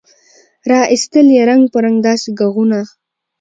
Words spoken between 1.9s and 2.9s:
داسي ږغونه